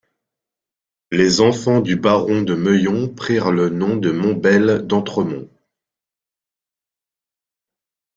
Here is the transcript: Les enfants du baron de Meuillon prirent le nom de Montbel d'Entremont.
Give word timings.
Les 1.11 1.41
enfants 1.41 1.79
du 1.79 1.95
baron 1.95 2.41
de 2.41 2.55
Meuillon 2.55 3.07
prirent 3.07 3.51
le 3.51 3.69
nom 3.69 3.95
de 3.97 4.09
Montbel 4.09 4.87
d'Entremont. 4.87 5.47